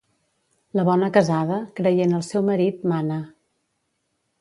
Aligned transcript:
La 0.79 0.85
bona 0.87 1.09
casada, 1.17 1.59
creient 1.81 2.17
el 2.21 2.25
seu 2.31 2.49
marit, 2.51 2.83
mana. 2.95 3.23